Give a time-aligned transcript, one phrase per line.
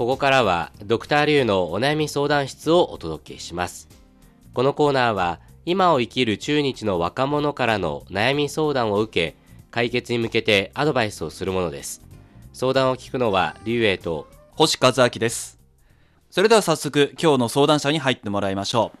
[0.00, 3.86] ここからはドクターリュウのお悩み相談室をお届けします
[4.54, 9.36] このコーナーは今を生きる中日の若者からの悩み相談を受け
[9.70, 12.00] 解決に向けてアドバイスをするものです
[12.54, 15.60] 相談を聞くのはリュウエイと星和明です
[16.30, 18.92] それでは早速今日の相談者に入ってもらいましょ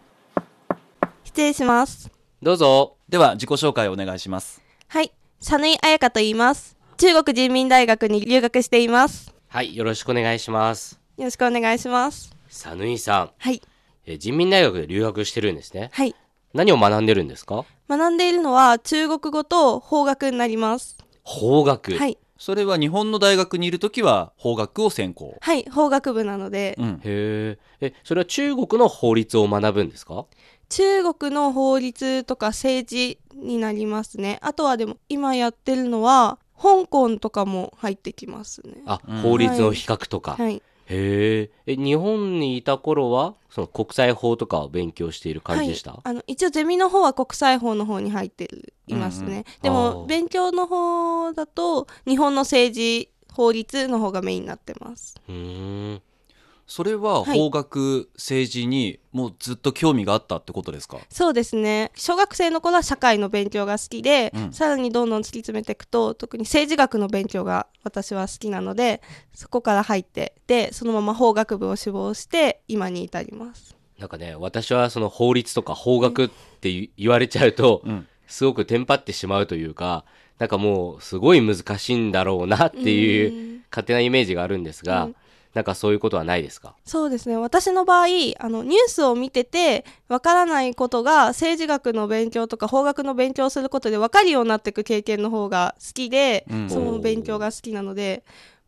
[1.24, 2.10] 失礼します。
[2.42, 5.14] どうぞうでは自己紹介をお願いしますはい。
[5.40, 6.76] サヌイ彩香と言います。
[6.98, 9.29] 中国人民大学に留学しています。
[9.52, 12.32] はいよろしくお願いしますよろしくお願いします。
[12.48, 13.60] サヌイさんはい。
[14.06, 16.14] え人民大学で留学してるんですねはい。
[16.54, 17.64] 何を学んでるんですか？
[17.88, 20.98] 学んでいるのは中国語と法学になります。
[21.24, 22.16] 法学、はい。
[22.38, 25.64] それは日本の大学にいるときは法学を専攻はい。
[25.68, 30.26] 法学部なので、うんへええそれは中国の法律を学ぶんですか？
[30.68, 34.38] 中国の法律とか政治になりますね。
[34.42, 38.82] あとはでも今やってるのは香港とかも入ってきますね。
[38.86, 39.22] あ、うん。
[39.22, 40.62] 法律の比較とか、はい。
[40.90, 49.44] へええ日本にいた頃はその国際法とかを勉強している感じでした、はい、あの一応ゼミの方は国際法の方に入ってるいますね、うんうん。
[49.62, 55.14] でも勉強の方だと日本の政治法律の方がメインになってます。
[55.28, 56.02] うーん
[56.70, 57.36] それははい。
[57.36, 60.98] 法学、政治にもうずっと興味があったってことですか？
[61.10, 61.90] そうですね。
[61.96, 64.52] 小学生の頃は社会の勉強が好きで、うん。
[64.52, 69.02] さらにどんどん突き詰めていくと特に政治学の勉強が私は好きなので
[69.34, 73.76] そこから入ってでそのまま法学部を志望して今に至ります。
[73.98, 76.28] なんかね私はその法律とか法学っ
[76.60, 78.06] て言言われちゃうと、うん。
[78.28, 80.04] すごくテンパってしまうというか
[80.38, 83.60] なんかもうすごい難しいんだろうなっていううん。
[83.72, 85.16] 勝手なイメージがあるんですが、うん
[85.54, 86.74] なんかそういうことはないですか？
[86.84, 87.36] そうですね。
[87.36, 88.06] 私の場合
[88.38, 96.70] あのニュースを見ててわからないことが政治学の勉強とか法学の勉強をすることで分かるようになっていく経験の方が好きで、うん。
[96.70, 98.22] その勉強が好きなので、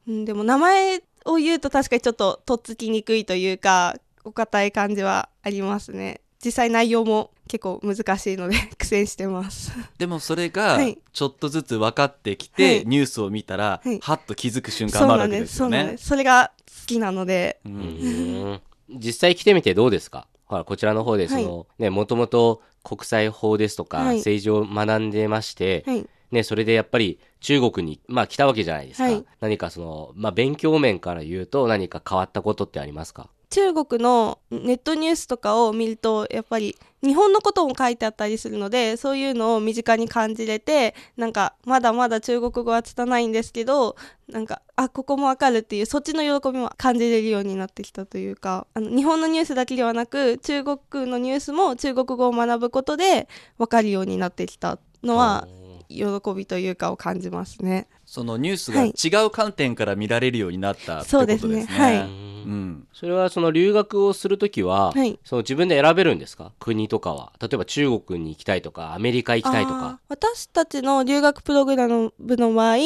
[0.08, 6.20] うん、でも名前を言うと確かにちょっととっつきにくいというかお堅い感じはありますね。
[6.45, 9.73] 実際内容も結構難しいので 苦戦してます。
[9.98, 10.98] でもそれがはい。
[11.13, 12.86] ちょっとずつ分かってきて、はい。
[12.86, 13.98] ニュースを見たら、はい。
[14.01, 15.79] はっと気づく瞬そう間もあるわけなんですそうです。
[15.79, 16.08] よねなんです。
[16.08, 17.61] それが好きなので。
[17.67, 18.61] ううん。
[18.89, 20.27] 実際来てみてどうですか？
[20.46, 24.17] ほらこちらの方でその、ねもともと国際法ですとか、はい。
[24.17, 26.07] 政治を学んでまして、はい。
[26.30, 29.24] ね、それでやっぱり中国に、まあ、来たわけじゃないですか、はい。
[29.41, 33.29] 何かその、まあ、勉強面から言うと何か変わったことってありますか？
[33.52, 43.96] 中国のネットニュースとかを見るとやっぱり日本のことも書いてあったりするのでそういうのを身近に感じれてなんかまだまだ中国語は拙いんですけど
[44.27, 55.46] なんかあここもわかるっていうそっちの喜びも感じれるようになってきたというかあの日本のニュースだけではなく中国のニュースも中国語を学ぶことでわかるようになってきたのは
[55.91, 57.86] 喜びというかを感じますね。
[58.12, 61.48] そのニュースが違う観点から見られるようになったってことですね。
[61.48, 61.78] そうですね。
[61.78, 61.96] はい。
[61.96, 65.18] うん、それはその留学をするときは、はい。
[65.24, 66.52] その自分で選べるんですか？
[66.58, 67.33] 国とかは。
[67.40, 69.98] 例えば中国に行きたいとかアメリカ行きたいとか。
[70.11, 72.77] 私たちの留学プログラムの場合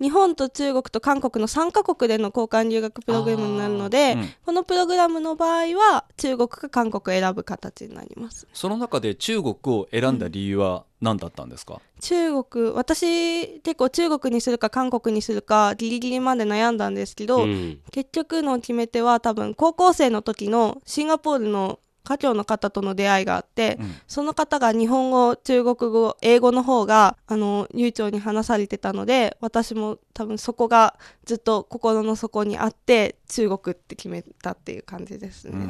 [0.00, 4.28] 日本と中国と韓国の3カ国での交換留学プログラムになるので、うん。
[4.44, 8.46] このプログラムの場合は中国か韓国を選ぶ形になります。
[8.52, 17.80] その中で中国を選んだ理由は何だったんですか、中国私結構中国にするか韓国にするかギリギリまで悩んだんですけど、うん。
[17.92, 23.94] 結局の決め手は多分高校生の時のシンガポールの華僑の方との出会いがあって、うん。
[24.06, 35.66] その方が日本語中国語英語の方があの流暢に話されてたので私も多分そこがずっと心の底にあって中国って決めたっていう感じですね。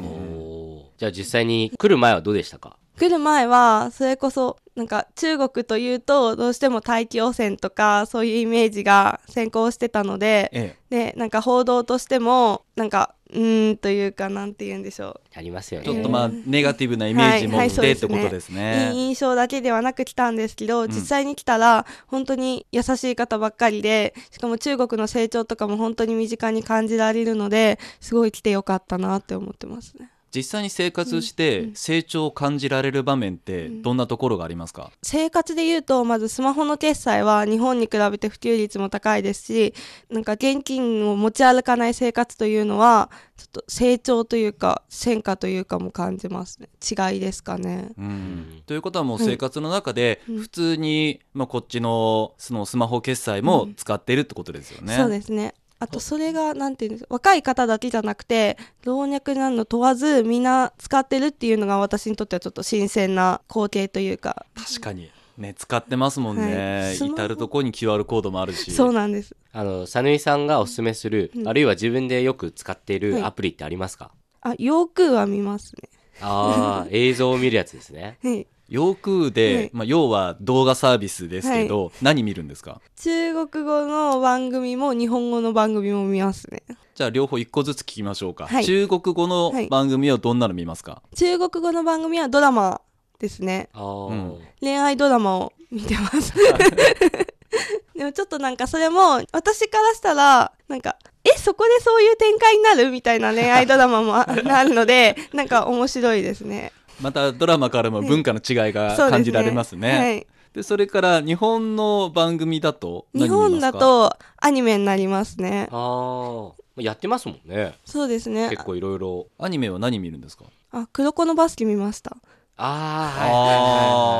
[0.97, 2.77] じゃあ実際に来る前はどうでしたか？
[2.97, 10.75] 来る前はそれこそなんか中国というとどうしても大気汚染とかそういうイメージが先行してたのでえ。
[10.89, 15.93] でなんか報道としてもなんかうーんというかなんて言うんでしょありますよえ、ね。
[15.93, 18.91] ちょっとまあネガティブなイメージ持はいはいってってことですう、ね。
[18.93, 20.87] いい印象だけではなく来たんですけど、ん。
[20.87, 30.11] 実際に来たら本当に優しい方ばっかりでしかも中国の成長とかも本当に身近に感じられるのですごい来てよかったなって思ってますね。
[30.35, 39.73] 実際に生活して成長を感じられる場面ってどんなところがありますか、生活で言うとまずスマホの決済は日本に比べて普及率も高いですし
[40.09, 46.69] なんか現金を持ち歩かない生活というのはちょっと成長というか戦果というかも感じますね。
[46.81, 47.89] 違いですかね。
[47.97, 48.63] うん。
[48.65, 49.25] ということはもうはい。
[49.25, 50.39] 生活の中でうん。
[50.39, 54.95] 普通に、まあ、こっちのそのスマホ決済も使っているってことですよね。
[54.95, 64.45] そうですねあとそれがなんていうんですか若い方だけじゃなくて老若男女問わずみんな使ってるっていうのが私にとってはちょっと新鮮な光景というか。
[64.55, 65.11] 確かに。
[65.37, 67.09] ね使ってますもんね、はい。
[67.09, 68.71] 至る所に QR コードもあるし。
[68.71, 71.47] そうなんですあの、さぬいさんがおすすめする、うん。
[71.47, 73.11] あるいは自分でよく使っていはい。
[73.21, 74.11] るアプリってありますか、
[74.41, 75.73] あヨークーは見ます
[76.21, 78.17] ああ、 映像を見るやつですね。
[78.23, 78.31] ね。
[78.31, 79.69] はい洋空で、はい。
[79.73, 82.81] まあ、要は動画サービスですけど、何見るんですか？
[82.97, 86.63] 中国語の番組も日本語の番組も見ますね。
[86.95, 88.65] じゃあ両方一個ずつ聞きましょうか、はい。
[88.65, 92.81] 中国語のはい番組はどんなの見ますか、中国語の番組はドラマ
[93.19, 93.69] ですね。
[93.73, 96.33] ああ、うん恋愛ドラマを見てます。
[97.95, 102.91] でもちょっとなんかそれも私からしたらなんかえそこでそういう展開になる？
[102.91, 109.97] みたいな恋愛ドラマもあ なるのでなんか面白いですねまたドラマからも文化の違いが感じられますね。
[109.97, 110.27] はい。
[110.53, 113.49] でそれから日本の番組だと日何見ますか？
[113.49, 115.67] 本だとアニメになりますね。
[115.71, 117.75] ああ、やってますもんね。
[117.83, 118.49] そうですね。
[118.49, 119.27] 結構いろいろ。
[119.37, 120.45] アニメは何見るんですか？
[120.71, 122.15] あ黒子のバスケ見ました。
[122.57, 123.47] ああ、はいはいは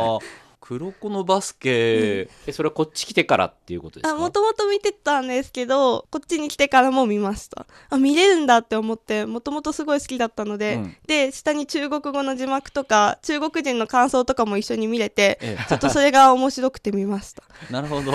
[0.08, 0.45] いはい。
[0.68, 4.18] 黒子のバスケ、え、それはこっち来てからっていうことですか？
[4.18, 7.68] あもともと見てたんですけどこっちに来てからも見ました。
[7.92, 10.98] あ見れるんだって思ってもともとすごい好きだったので、うん。
[11.06, 17.44] で下に中国語の字幕とか中国人の感想とかも一緒に見れてえちょっとそれが面白くて見ました。
[17.70, 18.12] え なるほど。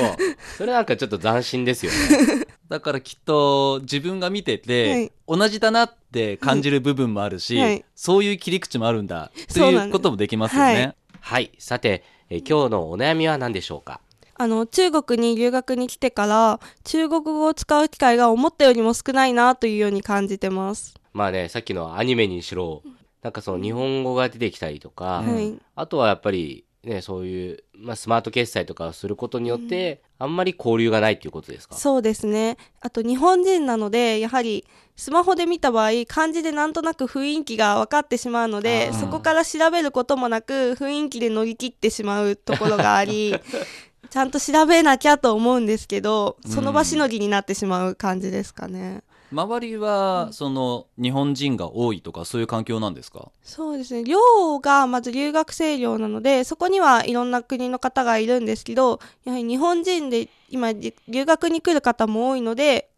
[0.58, 2.46] それなんかちょっと斬新ですよね。
[2.68, 5.12] だからきっと自分が見てて、はい。
[5.28, 7.84] 同じだなって感じる部分もあるし、はい。
[7.94, 10.74] そういう切り口もあるんだとそうないうこともできますよね。
[10.74, 10.94] はい。
[11.20, 11.52] はい。
[11.58, 14.00] さて、え今日のお悩みは何でしょうか？
[14.36, 22.82] あの中国に留学に来てから中国語を使う機会が思ったよりも少ないなというように感じてます、まあね、さっきのアニメにしろ、
[23.22, 25.34] なんかその日本語が出てきたりとか、うん。
[25.34, 25.58] はい。
[25.74, 31.74] あとはやっぱりね、そういう、まあ、スマート決済とかをすることによって、あんまり交流がないっていうことですか？
[31.74, 32.56] そうですね。
[32.80, 34.64] あと日本人なのでやはり
[34.96, 43.34] スマホで見た場合漢字でなんとなく雰囲気が分かってしまうのでそこから調べることもなく雰囲気で乗り切ってしまうところがあり
[44.10, 49.02] ちゃんと調べなきゃと思うんですけどその場しのぎになってしまう感じですかね。
[49.32, 53.30] 周りは、その日本人が多いとかそういう環境なんですか？
[53.42, 54.02] そうですね。
[54.04, 60.92] 寮がまず留学生寮なのでそこにはいろんな国の方がいるんですけどやはり日本人で今留
[61.24, 62.90] 学に来る方も多いので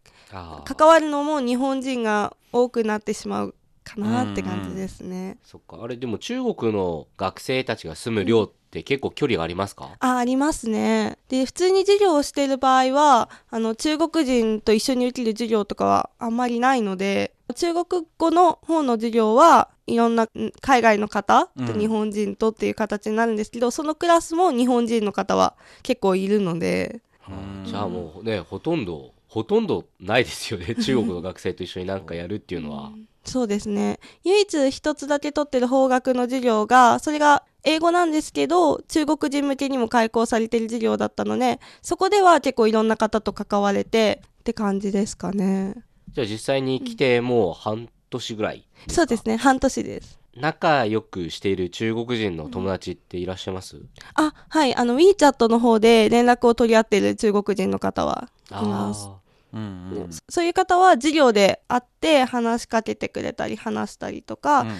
[0.65, 5.37] 関わるのも日本人が多くなってしまうかなって感じですね。
[5.43, 5.79] そっか。
[5.81, 11.17] あれ、でも中国の学生たちが住む寮って結構距離がありますか、あありますね。
[11.29, 20.29] で普通に授業をしている場合はあの中国人と一緒に受ける授業とかはあんまりないので中国語の方の授業はいろんなん
[20.61, 30.75] 海外の方とうん日本人とっていう形になるんですけど、そのクラスも日本人の方は結構いるのでうんじゃあもうね、ほとんど、ほとんどないですよね。
[30.75, 32.91] 中国の学生と一緒になんかやるっていうのは。
[33.25, 33.99] そうですね。
[34.23, 45.75] 唯一一つだけ取ってる法学の授業がそれが英語なんですけど中国人向けにも開講されてる授業だったのでそこでは結構いろんな方と関われてって感じですかね。
[46.13, 48.93] じゃあ実際に来てもう半年ぐらいですか？
[48.95, 49.37] そうですね。
[49.37, 50.19] 半年です。
[50.35, 53.77] 仲良くしている中国人の友達っていらっしゃいます、
[54.15, 54.75] あはい。
[54.75, 59.07] あの WeChat の方で連絡を取り合ってる中国人の方はいます。
[59.07, 59.19] あ
[59.53, 64.71] うんうんそういう方は授業で会って話しかけてくれたり話したりとか、うん。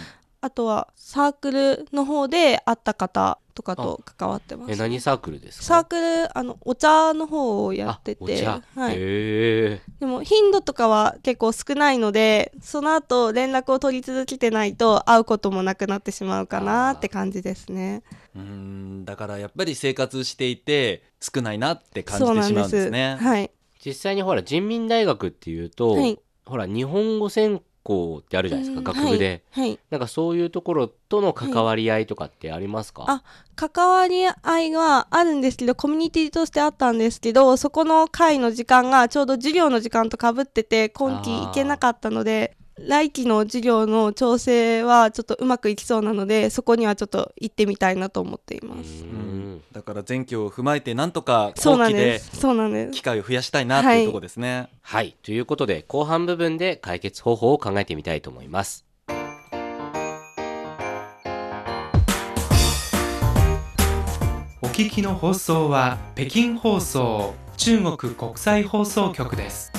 [0.41, 5.63] あとはサークルの方で会った方とかと関わってまーえす何サークルですか？
[5.63, 18.03] サークルあのお茶の方をやってて茶、はい、でも頻度とかは結構少ないのでその後連絡を取り続けてないと会うこともなくなってしまうかなって感じですね。
[18.35, 22.89] うんだからやっぱり生活していて少ないなって感じてしまうんですす。
[22.89, 23.15] ね。
[23.15, 23.49] はい
[23.85, 26.19] 実際にほら人民大学っていうと、はい。
[26.45, 29.79] ほら日本語専攻ってあるじゃないですか、うん学部で、はい、はい。
[29.89, 33.23] なんかそういうところとの関わり合いとかってありますか、あ
[33.55, 42.55] 関わり合いはあるんですけどコミュニティとしてあったんですけどそこの会の時間がちょうど授業の時間とかぶってて今期行けなかったので
[42.87, 49.03] 来期の授業の調整はちょっとうまくいきそうなのでそこにはちょっと行ってみたいなと思っていうまーす。
[49.03, 52.37] んだから前期を踏まえてなんとかそうなん後期でです。
[52.37, 53.01] そうなんです機。
[53.01, 54.69] 会を増やしたいなっていうところですね。
[54.81, 58.85] はいということで後半部分で解決方法を考えてみたいと思います
[64.61, 69.72] お聞きの放送は北京放送中国国際放送局です。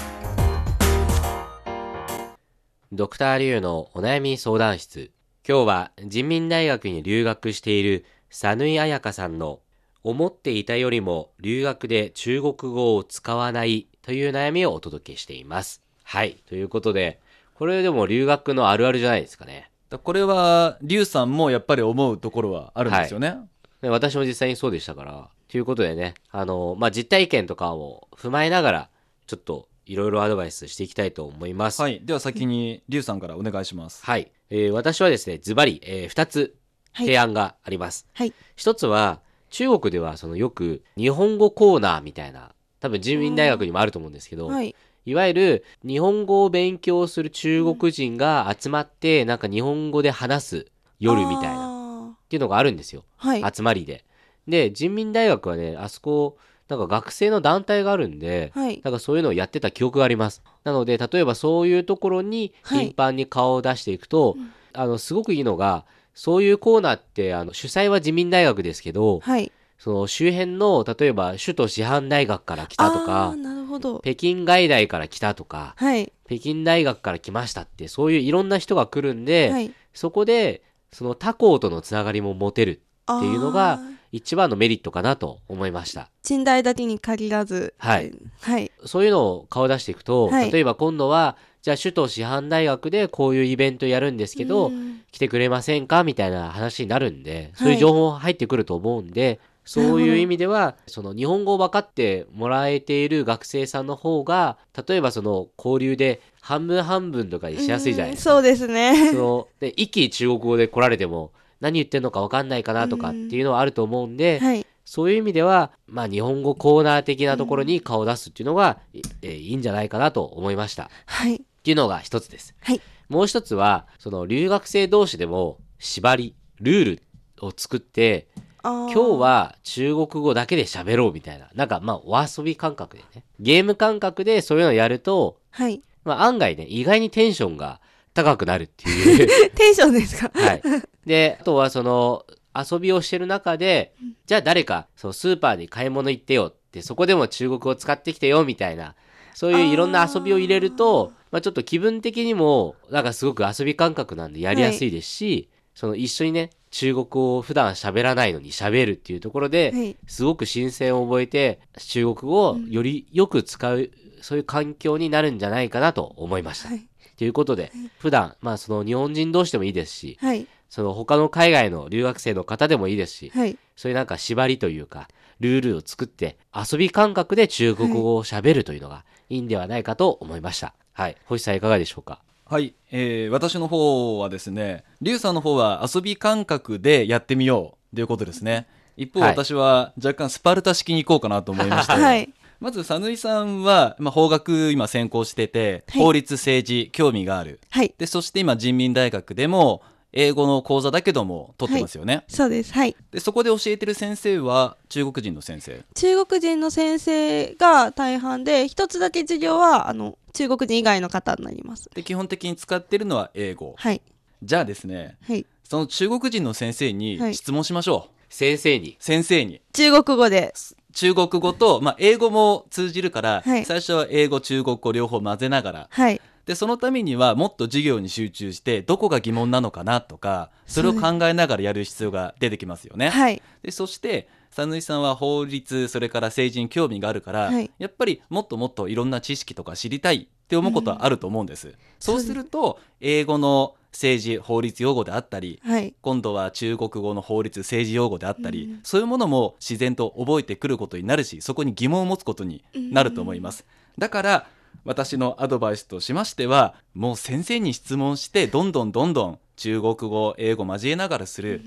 [2.97, 5.11] ドクターリュウのお悩み相談室。
[5.47, 9.59] 今日は人民大学に留学している佐縫彩香さんの
[10.05, 15.83] 思っていたよりも留学で中国語を使わないという悩みをお届けしています。
[16.05, 16.37] はい。
[16.49, 17.19] ということで
[17.55, 19.73] これでも留学のあるあるじゃないですかね。
[19.91, 23.39] だこれはリュウさんもやっぱり思うところはあるんですよね。
[23.83, 25.31] で私も実際にそうでしたから。
[25.49, 28.89] ということでね、あの、まあ、実体験とかを踏まえながら、
[29.27, 31.81] ちょっといろいろアドバイスしていきたいと思います。
[31.81, 32.01] はい。
[32.05, 34.05] では先に、リュウさんからお願いします。
[34.05, 34.31] はい。
[34.51, 36.57] えー私はですね、ズバリ、え2つ
[36.93, 38.07] はい提案があります。
[38.13, 44.75] はい一つは、中国ではそのよく日本語コーナーみたいな、多分人民大学にもあると思うんですけど、はい
[45.07, 50.67] いわゆる日本語を勉強する中国人が集まって、なんか日本語で話す
[50.99, 53.05] 夜みたいな、っなていうのがあるんですよ。
[53.17, 54.05] はい集まりで。
[54.49, 58.81] で、人民大学はね、あそこ、なんか学生の団体があるんで、はい。
[58.83, 60.43] なんかそういうのをやってた記憶があります。
[60.65, 62.87] なので、例えばそういうところにはい。
[62.87, 64.37] 頻繁に顔を出していくと、
[64.73, 69.53] あの、すごくいいのが、そういうコーナーって、あの、主催は自民大学ですけど、はい。
[69.79, 74.01] その周辺の、例えば首都師範大学から来たとあかー、なるほど。
[74.01, 76.13] 北京外大から来たとか、はい。
[76.27, 79.73] 北京大学から来ましたって、そういういろんな人が来るんで、はい。
[79.93, 82.81] そこで、その他校とのつながりも持てる
[83.13, 83.81] っていうのが
[84.15, 86.09] 一番のメリットかなと思いました。
[86.23, 87.75] 賃貸だけに限らず。
[87.79, 88.13] はい。
[88.43, 88.71] はい。
[88.85, 90.53] そういうのを顔出していくと、はい。
[90.53, 95.01] 例えば今度は、じゃあ首都師範大学でこういうイベントやるんですけど、うん。
[95.11, 108.31] 来てくれませんかみたいな話になるんで、そういう情報入ってくると思うんで、そういう意味では、その日本語を分かってもらえている学生さんの方が、例えばその交流で半分半分とかにしやすいじゃないですか。
[108.31, 109.11] うんそうですね。
[109.11, 120.85] そので一気に中国語で来られても何言ってんのか分かんないかなとかっていうのはあると思うんで、はいそういう意味では、まあ日本語コーナー的なところに顔を出すっていうのが、いえーいいんじゃないかなと思いました。
[120.85, 122.55] っはいていうのが一つです。
[122.61, 127.03] はいもう一つは、その留学生同士でも縛り、ルール
[127.41, 128.29] を作って、
[128.63, 131.49] 今今日は中国語だけで喋ろうみたいな。
[131.55, 133.25] なんかまあお遊び感覚でね。
[133.41, 137.81] ゲーム感覚でそういうのをやると、はいまあ案外ね、意外にテンションが
[138.15, 139.51] 高くなるっていう。
[139.55, 140.31] テンションですか？
[140.33, 140.63] はい。
[141.05, 142.25] で、あとはその、
[142.57, 143.95] 遊びをしてる中で、
[144.27, 148.95] じゃあ誰か、そう、スーパーに買い物行ってよって、そこでも中国語使ってきてよみたいな、
[149.35, 159.97] そういういろんな遊びを入れると、まあちょっと気分的にも、なんかすごく遊び感覚なんでやりやすいですし、その一緒にね、中国語を普段喋らないのに喋るっていうところで、はい。
[160.07, 163.91] すごく新鮮を覚えて、中国語をよりよく使う、
[164.25, 166.71] そういう環境になるんじゃないかなと思いました。
[166.71, 166.87] はい。
[167.19, 170.47] ということで、普段、まあその日本人同士でもいいですし、はい。
[170.71, 173.59] その他の海外の留学生の方でもいいですし、はい。
[173.77, 175.09] そういうなんか縛りというか、
[175.41, 180.75] ルールを作って、遊び感覚で中国語を喋るというのがいいんではないかと思いました。
[180.93, 181.17] はい。
[181.27, 182.21] 星さんいかがでしょうか？
[182.47, 188.67] はい、えー私の方はですね、リュウさんの方は遊び感覚でやってみようということですね。
[188.97, 192.33] 一方、はい私は若干スパルタ式に行こうかなと思いまして、はい
[192.65, 197.61] まず、佐野井さんは、まあ、法学今専攻してて、はい法律政治興味がある。
[197.69, 202.25] はいで、そして今人民大学でも、英語の講座だけども取ってますよね。
[202.27, 205.85] そうですはいで、そこで教えてる先生は中国人の先生。
[205.95, 213.75] 中国人の先生が大半で一つだけ授業はあの中国人以外の方になりますで、基本的に使ってるのは英語。
[213.77, 214.01] はい
[214.43, 218.15] じゃあですね、はいその中国人の先生はいに質問しましょう。
[218.31, 218.97] 先生に。
[219.01, 219.61] 先生に。
[219.73, 220.53] 中国語で
[220.95, 223.65] 中国語と、まあ、英語も通じるから、はい。
[223.65, 225.89] 最初は英語中国語両方混ぜながら。
[225.91, 226.21] はい。
[226.47, 233.09] でそのためにはもっと授業に集中してどこが疑問なのかなとかそれを考えながらやる必要が出てきますよね。
[233.09, 233.43] はい。
[233.63, 237.71] でそして佐野井さんは法律それから政治に興味があるから、はい。
[237.79, 241.75] やっぱりもっともっといろんな知識とか知りたいって思うことはあると思うんです。
[241.99, 245.95] そうすると英語の政治法律用語であったりはい。
[246.03, 253.65] 今度は中国語の法律政治用語であったり、そういうものも自然と覚えてくることになるしそこに疑問を持つことになると思います、
[253.97, 254.47] だから
[254.85, 261.63] 私のアドバイスとしましてはもう先生に質問してどんどんどんどん中国語英語交えながらする、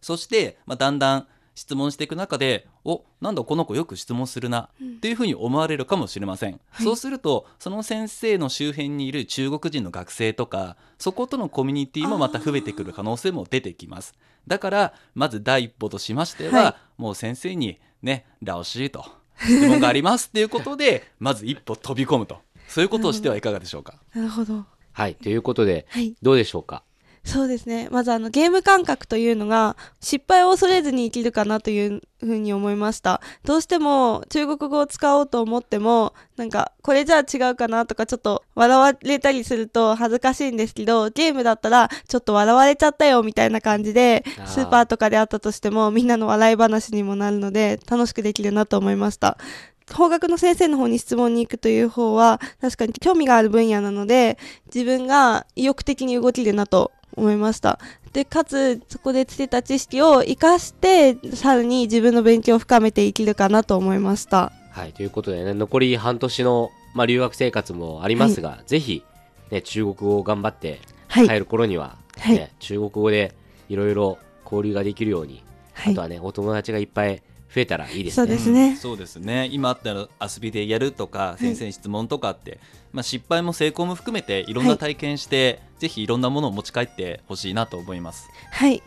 [0.00, 1.26] そして、まあ、だんだん
[1.58, 14.14] 質問していく中でおなんだこの子よく質問するな、っていうふうに思われるかもしれません、そうするとその先生の周辺にいる中国人の学生とかそことのコミュニティもまた増えてくる可能性も出てきます。
[14.46, 17.02] だからまず第一歩としましては、はい。
[17.02, 19.04] もう先生にね「ラオシー」と。
[19.40, 22.40] 質問がありますっていうことで まず一歩飛び込むと。
[22.68, 24.00] そういうことをしてはいかがでしょうか？
[24.14, 24.64] なるほど。
[24.92, 25.14] はい。
[25.14, 26.14] ということで、はい。
[26.22, 26.82] どうでしょうか？
[27.28, 27.88] そうですね。
[27.90, 33.20] まずあのゲーム感覚というのが失敗を恐れずに生きるかなというふうに思いました。
[33.44, 49.36] どうしても中国語を使おうと思ってもなんかこれじゃあ違うかなとかちょっと笑われたりすると恥ずかしいんですけどゲームだったらちょっと笑われちゃったよみたいな感じでスーパーとかであったとしてもみんなの笑い話にもなるので楽しくできるなと思いました。
[49.92, 57.78] 法学の先生の方に質問に行くという方は確かに興味がある分野なので自分が意欲的に動けるなと思いました。
[58.12, 64.52] でかつそこでつけた知識を生かしてさらに自分の勉強を深めていけるかなと思いました。
[64.70, 69.02] はい、ということでね、残り半年の、まあ、留学生活もありますが、ぜひ、
[69.50, 71.28] ね、中国語を頑張ってはい。
[71.28, 72.36] 帰る頃には、はい。
[72.36, 73.34] ね中国語で
[73.68, 75.92] いろいろ交流ができるように、はい。
[75.92, 77.22] あとはね、お友達がいっぱい
[77.54, 78.32] 増えたらいいですそうね。
[78.32, 79.48] ですね、そうですね。
[79.50, 82.60] 今あったら遊びでやるとか先生に質問とかって、
[82.92, 88.28] まあ、失敗も成功も含めていろんな体験して、ぜひいろんなものを持ち帰ってほしいなと思います。
[88.50, 88.82] はい。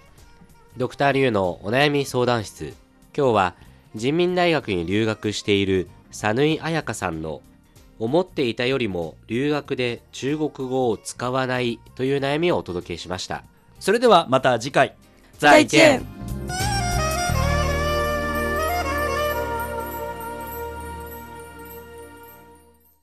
[0.78, 2.74] ドクターリュウのお悩み相談室。
[3.18, 3.56] 今日は
[3.96, 7.42] 人民大学に留学している佐縫彩香さんの
[8.00, 13.44] 思っていたよりも留学で中国語を使わないという悩みをお届けしました。
[13.80, 14.96] それではまた次回。
[15.40, 16.21] 再见